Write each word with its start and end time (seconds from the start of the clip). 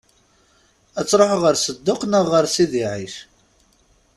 Ad 0.99 1.05
tṛuḥ 1.09 1.31
ɣer 1.43 1.55
Sedduq 1.57 2.01
neɣ 2.05 2.25
ɣer 2.33 2.45
Sidi 2.53 2.83
Ɛic? 2.91 3.15